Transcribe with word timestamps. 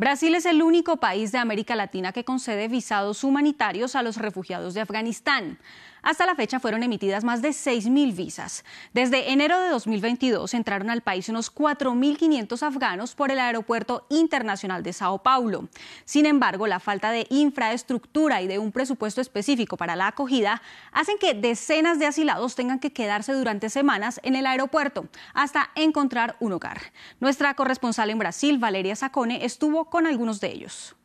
Brasil 0.00 0.34
es 0.34 0.46
el 0.46 0.62
único 0.62 0.96
país 0.96 1.30
de 1.30 1.36
América 1.36 1.76
Latina 1.76 2.10
que 2.12 2.24
concede 2.24 2.68
visados 2.68 3.22
humanitarios 3.22 3.94
a 3.94 4.02
los 4.02 4.16
refugiados 4.16 4.72
de 4.72 4.80
Afganistán. 4.80 5.58
Hasta 6.02 6.26
la 6.26 6.34
fecha 6.34 6.60
fueron 6.60 6.82
emitidas 6.82 7.24
más 7.24 7.42
de 7.42 7.50
6.000 7.50 8.14
visas. 8.14 8.64
Desde 8.92 9.32
enero 9.32 9.60
de 9.60 9.68
2022 9.70 10.54
entraron 10.54 10.90
al 10.90 11.02
país 11.02 11.28
unos 11.28 11.54
4.500 11.54 12.62
afganos 12.62 13.14
por 13.14 13.30
el 13.30 13.38
aeropuerto 13.38 14.06
internacional 14.08 14.82
de 14.82 14.92
Sao 14.92 15.22
Paulo. 15.22 15.68
Sin 16.04 16.26
embargo, 16.26 16.66
la 16.66 16.80
falta 16.80 17.10
de 17.10 17.26
infraestructura 17.30 18.42
y 18.42 18.46
de 18.46 18.58
un 18.58 18.72
presupuesto 18.72 19.20
específico 19.20 19.76
para 19.76 19.96
la 19.96 20.08
acogida 20.08 20.62
hacen 20.92 21.18
que 21.18 21.34
decenas 21.34 21.98
de 21.98 22.06
asilados 22.06 22.54
tengan 22.54 22.78
que 22.78 22.92
quedarse 22.92 23.32
durante 23.32 23.70
semanas 23.70 24.20
en 24.22 24.36
el 24.36 24.46
aeropuerto 24.46 25.08
hasta 25.34 25.70
encontrar 25.74 26.36
un 26.40 26.52
hogar. 26.52 26.80
Nuestra 27.20 27.54
corresponsal 27.54 28.10
en 28.10 28.18
Brasil, 28.18 28.58
Valeria 28.58 28.96
Sacone, 28.96 29.44
estuvo 29.44 29.86
con 29.86 30.06
algunos 30.06 30.40
de 30.40 30.48
ellos. 30.48 30.96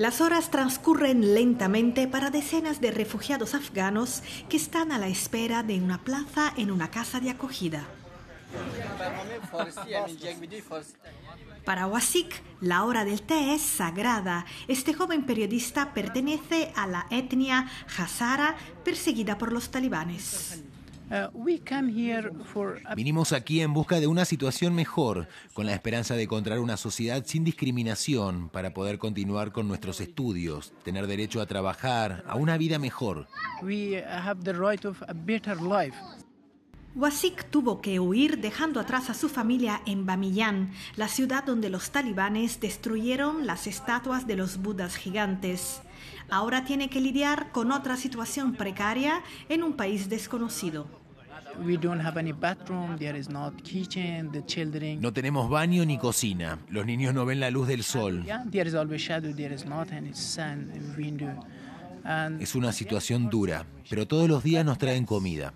Las 0.00 0.22
horas 0.22 0.50
transcurren 0.50 1.34
lentamente 1.34 2.08
para 2.08 2.30
decenas 2.30 2.80
de 2.80 2.90
refugiados 2.90 3.54
afganos 3.54 4.22
que 4.48 4.56
están 4.56 4.92
a 4.92 4.98
la 4.98 5.08
espera 5.08 5.62
de 5.62 5.78
una 5.78 5.98
plaza 5.98 6.54
en 6.56 6.70
una 6.70 6.90
casa 6.90 7.20
de 7.20 7.28
acogida. 7.28 7.84
Para 11.66 11.86
Wasik, 11.86 12.42
la 12.62 12.84
hora 12.84 13.04
del 13.04 13.20
té 13.20 13.52
es 13.52 13.60
sagrada. 13.60 14.46
Este 14.68 14.94
joven 14.94 15.26
periodista 15.26 15.92
pertenece 15.92 16.72
a 16.74 16.86
la 16.86 17.06
etnia 17.10 17.68
Hazara 17.98 18.56
perseguida 18.82 19.36
por 19.36 19.52
los 19.52 19.70
talibanes. 19.70 20.62
Uh, 21.10 22.94
Vinimos 22.94 23.32
aquí 23.32 23.60
en 23.62 23.74
busca 23.74 23.98
de 23.98 24.06
una 24.06 24.24
situación 24.24 24.76
mejor, 24.76 25.26
con 25.54 25.66
la 25.66 25.74
esperanza 25.74 26.14
de 26.14 26.22
encontrar 26.22 26.60
una 26.60 26.76
sociedad 26.76 27.24
sin 27.26 27.42
discriminación 27.42 28.48
para 28.48 28.72
poder 28.72 28.98
continuar 28.98 29.50
con 29.50 29.66
nuestros 29.66 30.00
estudios, 30.00 30.72
tener 30.84 31.08
derecho 31.08 31.40
a 31.40 31.46
trabajar, 31.46 32.22
a 32.28 32.36
una 32.36 32.56
vida 32.56 32.78
mejor. 32.78 33.26
Wasik 36.94 37.50
tuvo 37.50 37.80
que 37.80 37.98
huir 37.98 38.38
dejando 38.38 38.78
atrás 38.78 39.10
a 39.10 39.14
su 39.14 39.28
familia 39.28 39.80
en 39.86 40.06
Bamiyan, 40.06 40.72
la 40.96 41.08
ciudad 41.08 41.44
donde 41.44 41.70
los 41.70 41.90
talibanes 41.90 42.60
destruyeron 42.60 43.46
las 43.46 43.66
estatuas 43.66 44.28
de 44.28 44.36
los 44.36 44.58
budas 44.58 44.96
gigantes. 44.96 45.82
Ahora 46.30 46.64
tiene 46.64 46.88
que 46.88 47.00
lidiar 47.00 47.50
con 47.52 47.72
otra 47.72 47.96
situación 47.96 48.54
precaria 48.54 49.22
en 49.48 49.62
un 49.62 49.74
país 49.74 50.08
desconocido. 50.08 50.99
No 55.00 55.12
tenemos 55.12 55.50
baño 55.50 55.84
ni 55.84 55.98
cocina. 55.98 56.58
Los 56.68 56.86
niños 56.86 57.14
no 57.14 57.24
ven 57.24 57.40
la 57.40 57.50
luz 57.50 57.68
del 57.68 57.82
sol. 57.82 58.24
Es 62.40 62.54
una 62.54 62.72
situación 62.72 63.28
dura, 63.28 63.66
pero 63.88 64.06
todos 64.06 64.28
los 64.28 64.42
días 64.42 64.64
nos 64.64 64.78
traen 64.78 65.04
comida. 65.04 65.52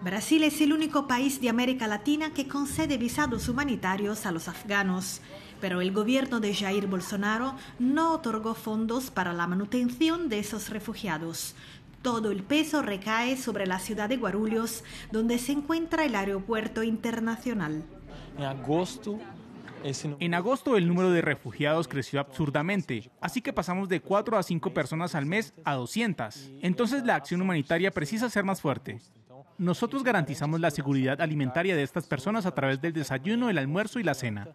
Brasil 0.00 0.44
es 0.44 0.60
el 0.60 0.72
único 0.72 1.08
país 1.08 1.40
de 1.40 1.48
América 1.48 1.88
Latina 1.88 2.32
que 2.32 2.46
concede 2.46 2.98
visados 2.98 3.48
humanitarios 3.48 4.26
a 4.26 4.30
los 4.30 4.46
afganos, 4.46 5.20
pero 5.60 5.80
el 5.80 5.90
gobierno 5.90 6.38
de 6.38 6.54
Jair 6.54 6.86
Bolsonaro 6.86 7.56
no 7.80 8.12
otorgó 8.12 8.54
fondos 8.54 9.10
para 9.10 9.32
la 9.32 9.48
manutención 9.48 10.28
de 10.28 10.38
esos 10.38 10.70
refugiados. 10.70 11.56
Todo 12.02 12.30
el 12.30 12.42
peso 12.42 12.82
recae 12.82 13.36
sobre 13.36 13.66
la 13.66 13.78
ciudad 13.78 14.08
de 14.08 14.16
Guarulhos, 14.16 14.84
donde 15.10 15.38
se 15.38 15.52
encuentra 15.52 16.04
el 16.04 16.14
aeropuerto 16.14 16.82
internacional. 16.82 17.82
En 18.36 18.44
agosto 18.44 19.18
en 19.82 20.34
agosto 20.34 20.76
el 20.76 20.88
número 20.88 21.10
de 21.10 21.22
refugiados 21.22 21.86
creció 21.86 22.20
absurdamente, 22.20 23.10
así 23.20 23.40
que 23.40 23.52
pasamos 23.52 23.88
de 23.88 24.00
4 24.00 24.36
a 24.36 24.42
5 24.42 24.74
personas 24.74 25.14
al 25.14 25.26
mes 25.26 25.54
a 25.64 25.74
200. 25.74 26.50
Entonces 26.62 27.04
la 27.04 27.14
acción 27.14 27.40
humanitaria 27.40 27.90
precisa 27.90 28.28
ser 28.28 28.44
más 28.44 28.60
fuerte. 28.60 29.00
Nosotros 29.56 30.04
garantizamos 30.04 30.60
la 30.60 30.70
seguridad 30.70 31.20
alimentaria 31.20 31.76
de 31.76 31.82
estas 31.82 32.06
personas 32.06 32.46
a 32.46 32.54
través 32.54 32.80
del 32.80 32.92
desayuno, 32.92 33.50
el 33.50 33.58
almuerzo 33.58 33.98
y 33.98 34.04
la 34.04 34.14
cena. 34.14 34.48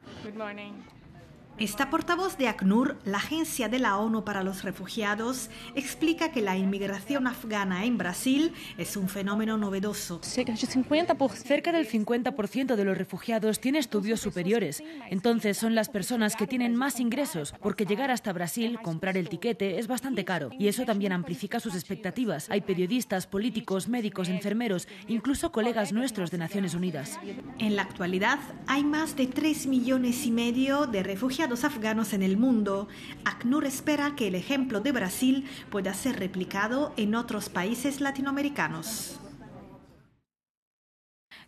Esta 1.60 1.92
portavoz 1.92 2.36
de 2.38 2.48
ACNUR, 2.48 2.98
la 3.06 3.18
Agencia 3.18 3.70
de 3.70 3.78
la 3.78 4.00
ONU 4.00 4.24
para 4.24 4.42
los 4.42 4.64
Refugiados, 4.64 5.52
explica 5.76 6.32
que 6.32 6.42
la 6.42 6.58
inmigración 6.58 7.28
afgana 7.28 7.86
en 7.86 8.00
Brasil 8.00 8.54
es 8.80 8.98
un 8.98 9.08
fenómeno 9.08 9.56
novedoso. 9.56 10.20
Cerca 10.24 10.52
del 10.54 11.88
50% 11.88 12.76
de 12.76 12.86
los 12.86 12.98
refugiados 12.98 13.60
tiene 13.60 13.78
estudios 13.78 14.20
superiores. 14.20 14.84
Entonces 15.12 15.56
son 15.56 15.76
las 15.76 15.90
personas 15.90 16.36
que 16.36 16.48
tienen 16.48 16.76
más 16.76 17.00
ingresos, 17.00 17.54
porque 17.62 17.86
llegar 17.86 18.10
hasta 18.10 18.34
Brasil, 18.34 18.80
comprar 18.82 19.16
el 19.16 19.30
tiquete, 19.30 19.78
es 19.78 19.86
bastante 19.86 20.26
caro. 20.26 20.50
Y 20.58 20.70
eso 20.70 20.86
también 20.86 21.12
amplifica 21.12 21.60
sus 21.60 21.76
expectativas. 21.76 22.50
Hay 22.50 22.62
periodistas, 22.62 23.28
políticos, 23.28 23.88
médicos, 23.88 24.28
enfermeros, 24.28 24.88
incluso 25.08 25.52
colegas 25.52 25.94
nuestros 25.94 26.32
de 26.32 26.40
Naciones 26.40 26.74
Unidas. 26.74 27.20
En 27.60 27.76
la 27.76 27.84
actualidad 27.84 28.40
hay 28.66 28.84
más 28.84 29.16
de 29.16 29.28
3 29.28 29.68
millones 29.68 30.26
y 30.26 30.32
medio 30.32 30.88
de 30.88 31.04
refugiados 31.04 31.43
afganos 31.64 32.14
en 32.14 32.24
el 32.24 32.38
mundo, 32.38 32.88
ACNUR 33.26 33.66
espera 33.66 34.16
que 34.16 34.28
el 34.28 34.36
ejemplo 34.36 34.80
de 34.80 34.94
Brasil 34.94 35.46
pueda 35.70 35.94
ser 35.94 36.18
replicado 36.18 36.94
en 36.96 37.16
otros 37.16 37.50
países 37.50 38.00
latinoamericanos. 38.00 39.20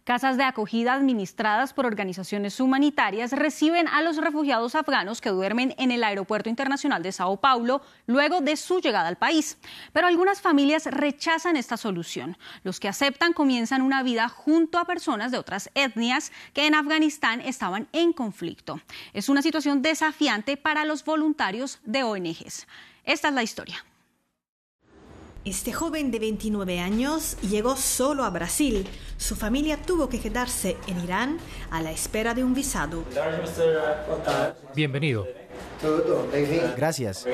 Casas 0.06 0.38
de 0.38 0.44
acogida 0.44 0.94
administradas 0.94 1.74
por 1.74 1.88
organizaciones 1.88 2.60
humanitarias 2.60 3.32
reciben 3.32 3.88
a 3.88 4.04
los 4.04 4.18
refugiados 4.18 4.76
afganos 4.76 5.20
que 5.20 5.32
duermen 5.32 5.74
en 5.80 5.90
el 5.90 6.04
Aeropuerto 6.04 6.48
Internacional 6.48 7.02
de 7.02 7.12
Sao 7.12 7.38
Paulo 7.38 7.82
luego 8.06 8.40
de 8.40 8.56
su 8.56 8.80
llegada 8.80 9.08
al 9.08 9.16
país. 9.16 9.58
Pero 9.94 10.06
algunas 10.06 10.42
familias 10.42 10.86
rechazan 10.86 11.58
esta 11.58 11.76
solución. 11.76 12.38
Los 12.62 12.80
que 12.80 12.88
aceptan 12.88 13.34
comienzan 13.34 13.82
una 13.82 14.04
vida 14.04 14.30
junto 14.30 14.78
a 14.78 14.86
personas 14.86 15.32
de 15.32 15.40
otras 15.40 15.72
etnias 15.74 16.32
que 16.54 16.68
en 16.68 16.76
Afganistán 16.76 17.42
estaban 17.42 17.88
en 17.92 18.14
conflicto. 18.14 18.80
Es 19.12 19.28
una 19.28 19.42
situación 19.42 19.82
desafiante 19.82 20.56
para 20.56 20.86
los 20.86 21.04
voluntarios 21.04 21.80
de 21.84 22.04
ONGs. 22.04 22.68
Esta 23.06 23.30
es 23.30 23.34
la 23.34 23.42
historia. 23.42 23.84
Este 25.46 25.72
joven 25.72 26.10
de 26.10 26.18
29 26.18 26.80
años 26.80 27.38
llegó 27.42 27.76
solo 27.76 28.24
a 28.24 28.32
Brasil. 28.32 28.88
Su 29.18 29.36
familia 29.36 29.80
tuvo 29.80 30.10
que 30.10 30.20
quedarse 30.20 30.76
en 30.88 31.04
Irán 31.04 31.38
a 31.70 31.84
la 31.84 31.92
espera 31.92 32.34
de 32.34 32.44
un 32.44 32.56
visado. 32.56 33.04
Bienvenido. 34.76 35.28
Gracias. 36.76 37.28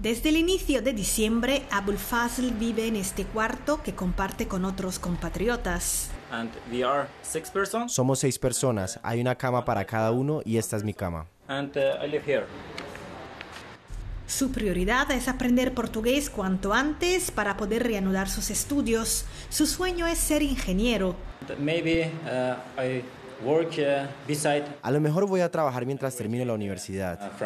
Desde 0.00 0.30
el 0.30 0.38
inicio 0.38 0.80
de 0.80 0.94
diciembre, 0.94 1.64
Abul 1.70 1.98
Fazl 1.98 2.50
vive 2.52 2.86
en 2.86 2.96
este 2.96 3.26
cuarto 3.26 3.82
que 3.82 3.94
comparte 3.94 4.48
con 4.48 4.64
otros 4.64 4.98
compatriotas. 4.98 6.08
Somos 7.88 8.20
seis 8.20 8.38
personas. 8.38 8.98
Hay 9.02 9.20
una 9.20 9.34
cama 9.34 9.66
para 9.66 9.84
cada 9.84 10.12
uno 10.12 10.40
y 10.46 10.56
esta 10.56 10.78
es 10.78 10.82
mi 10.82 10.94
cama. 10.94 11.26
Su 14.36 14.50
prioridad 14.50 15.08
es 15.12 15.28
aprender 15.28 15.74
portugués 15.74 16.28
cuanto 16.28 16.74
antes 16.74 17.30
para 17.30 17.56
poder 17.56 17.84
reanudar 17.84 18.28
sus 18.28 18.50
estudios. 18.50 19.26
Su 19.48 19.64
sueño 19.64 20.08
es 20.08 20.18
ser 20.18 20.42
ingeniero. 20.42 21.14
Uh, 21.48 22.54
a 24.82 24.90
lo 24.90 25.00
mejor 25.00 25.28
voy 25.28 25.40
a 25.40 25.52
trabajar 25.52 25.86
mientras 25.86 26.16
termine 26.16 26.44
la 26.44 26.52
universidad. 26.54 27.20
Uh, 27.22 27.44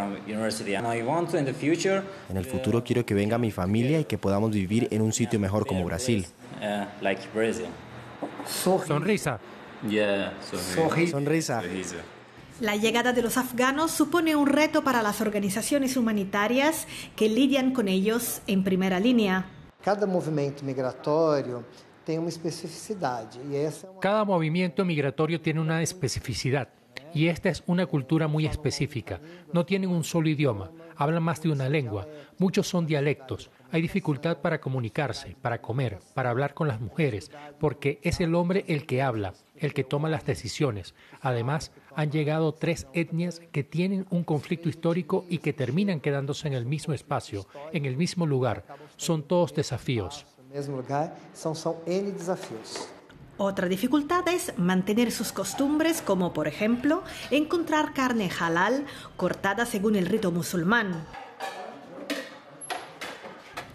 en 2.30 2.36
el 2.38 2.46
futuro 2.46 2.82
quiero 2.82 3.04
que 3.04 3.12
venga 3.12 3.36
mi 3.36 3.50
familia 3.50 4.00
y 4.00 4.06
que 4.06 4.16
podamos 4.16 4.50
vivir 4.50 4.88
en 4.90 5.02
un 5.02 5.12
sitio 5.12 5.38
mejor 5.38 5.66
como 5.66 5.84
Brasil. 5.84 6.24
Uh, 6.62 6.86
Sonrisa. 8.86 9.38
Sonrisa. 11.10 11.62
La 12.60 12.74
llegada 12.74 13.12
de 13.12 13.22
los 13.22 13.36
afganos 13.36 13.92
supone 13.92 14.34
un 14.34 14.48
reto 14.48 14.82
para 14.82 15.00
las 15.00 15.20
organizaciones 15.20 15.96
humanitarias 15.96 16.88
que 17.14 17.28
lidian 17.28 17.72
con 17.72 17.86
ellos 17.86 18.42
en 18.48 18.64
primera 18.64 18.98
línea. 18.98 19.46
Cada 19.80 20.06
movimiento 20.06 20.64
migratorio 20.64 21.64
tiene 22.04 22.18
una 22.20 22.30
especificidad. 22.30 23.30
Cada 24.00 24.24
movimiento 24.24 24.84
migratorio 24.84 25.40
tiene 25.40 25.60
una 25.60 25.82
especificidad. 25.82 26.68
Y 27.14 27.28
esta 27.28 27.48
es 27.48 27.62
una 27.66 27.86
cultura 27.86 28.26
muy 28.26 28.44
específica. 28.46 29.20
No 29.52 29.64
tienen 29.64 29.90
un 29.90 30.02
solo 30.02 30.28
idioma, 30.28 30.72
hablan 30.96 31.22
más 31.22 31.40
de 31.40 31.50
una 31.50 31.68
lengua. 31.68 32.08
Muchos 32.38 32.66
son 32.66 32.86
dialectos. 32.86 33.50
Hay 33.70 33.82
dificultad 33.82 34.38
para 34.38 34.60
comunicarse, 34.60 35.36
para 35.40 35.60
comer, 35.60 36.00
para 36.12 36.30
hablar 36.30 36.54
con 36.54 36.66
las 36.66 36.80
mujeres, 36.80 37.30
porque 37.60 38.00
es 38.02 38.20
el 38.20 38.34
hombre 38.34 38.64
el 38.66 38.84
que 38.84 39.00
habla, 39.00 39.32
el 39.60 39.74
que 39.74 39.84
toma 39.84 40.08
las 40.08 40.24
decisiones. 40.24 40.94
Además, 41.20 41.72
han 41.94 42.10
llegado 42.10 42.52
tres 42.52 42.86
etnias 42.92 43.40
que 43.52 43.64
tienen 43.64 44.06
un 44.10 44.24
conflicto 44.24 44.68
histórico 44.68 45.24
y 45.28 45.38
que 45.38 45.52
terminan 45.52 46.00
quedándose 46.00 46.48
en 46.48 46.54
el 46.54 46.66
mismo 46.66 46.94
espacio, 46.94 47.46
en 47.72 47.84
el 47.84 47.96
mismo 47.96 48.26
lugar. 48.26 48.64
Son 48.96 49.22
todos 49.22 49.54
desafíos. 49.54 50.26
Otra 53.40 53.68
dificultad 53.68 54.26
es 54.26 54.58
mantener 54.58 55.12
sus 55.12 55.30
costumbres, 55.30 56.02
como 56.02 56.32
por 56.32 56.48
ejemplo 56.48 57.04
encontrar 57.30 57.94
carne 57.94 58.28
halal 58.40 58.84
cortada 59.16 59.64
según 59.64 59.94
el 59.94 60.06
rito 60.06 60.32
musulmán. 60.32 61.04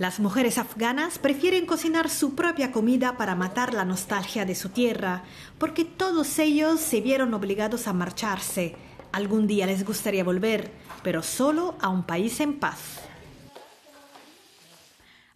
Las 0.03 0.19
mujeres 0.19 0.57
afganas 0.57 1.17
prefieren 1.17 1.65
cocinar 1.65 2.09
su 2.09 2.35
propia 2.35 2.73
comida 2.73 3.15
para 3.15 3.35
matar 3.35 3.73
la 3.73 3.85
nostalgia 3.85 4.43
de 4.43 4.53
su 4.53 4.67
tierra, 4.67 5.23
porque 5.57 5.85
todos 5.85 6.39
ellos 6.39 6.81
se 6.81 6.99
vieron 6.99 7.33
obligados 7.33 7.87
a 7.87 7.93
marcharse. 7.93 8.75
Algún 9.13 9.47
día 9.47 9.65
les 9.65 9.85
gustaría 9.85 10.25
volver, 10.25 10.73
pero 11.03 11.23
solo 11.23 11.77
a 11.79 11.87
un 11.87 12.03
país 12.03 12.41
en 12.41 12.59
paz. 12.59 12.99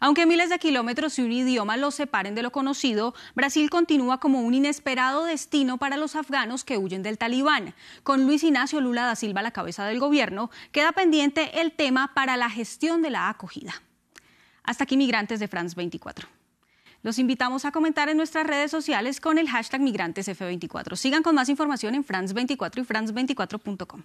Aunque 0.01 0.25
miles 0.25 0.49
de 0.49 0.59
kilómetros 0.59 1.17
y 1.17 1.21
un 1.21 1.31
idioma 1.31 1.77
los 1.77 1.95
separen 1.95 2.35
de 2.35 2.43
lo 2.43 2.51
conocido, 2.51 3.15
Brasil 3.35 3.69
continúa 3.69 4.19
como 4.19 4.41
un 4.41 4.53
inesperado 4.53 5.23
destino 5.23 5.77
para 5.77 5.95
los 5.95 6.17
afganos 6.17 6.65
que 6.65 6.77
huyen 6.77 7.03
del 7.03 7.17
talibán. 7.17 7.73
Con 8.03 8.25
Luis 8.25 8.43
Ignacio 8.43 8.81
Lula 8.81 9.05
da 9.05 9.15
Silva 9.15 9.39
a 9.39 9.43
la 9.43 9.51
cabeza 9.51 9.85
del 9.85 10.01
gobierno, 10.01 10.51
queda 10.73 10.91
pendiente 10.91 11.61
el 11.61 11.71
tema 11.71 12.13
para 12.13 12.35
la 12.35 12.49
gestión 12.49 13.01
de 13.01 13.11
la 13.11 13.29
acogida. 13.29 13.81
Hasta 14.67 14.83
aquí 14.83 14.97
Migrantes 14.97 15.39
de 15.39 15.47
France 15.47 15.75
24. 15.75 16.27
Los 17.01 17.19
invitamos 17.19 17.63
a 17.63 17.71
comentar 17.71 18.09
en 18.09 18.17
nuestras 18.17 18.45
redes 18.45 18.69
sociales 18.69 19.21
con 19.21 19.37
el 19.37 19.49
hashtag 19.49 19.79
MigrantesF24. 19.79 20.97
Sigan 20.97 21.23
con 21.23 21.35
más 21.35 21.47
información 21.47 21.95
en 21.95 22.05
France24 22.05 22.79
y 22.79 22.85
France24.com. 22.85 24.03